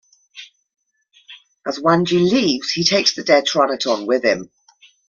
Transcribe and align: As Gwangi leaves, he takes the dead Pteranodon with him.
As 1.67 1.77
Gwangi 1.77 2.17
leaves, 2.17 2.71
he 2.71 2.83
takes 2.83 3.13
the 3.13 3.23
dead 3.23 3.45
Pteranodon 3.45 4.07
with 4.07 4.23
him. 4.25 4.49